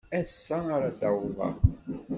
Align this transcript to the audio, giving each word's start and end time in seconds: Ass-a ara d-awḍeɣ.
Ass-a 0.19 0.57
ara 0.75 0.89
d-awḍeɣ. 0.99 1.55